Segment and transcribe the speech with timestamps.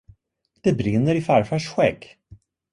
[0.61, 2.17] Det brinner i farfars skägg!